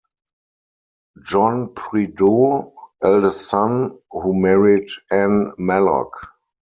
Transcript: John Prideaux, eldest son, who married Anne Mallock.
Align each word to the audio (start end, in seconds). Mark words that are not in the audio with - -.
John 1.21 1.75
Prideaux, 1.75 2.73
eldest 3.03 3.47
son, 3.49 3.99
who 4.09 4.33
married 4.33 4.87
Anne 5.11 5.51
Mallock. 5.59 6.11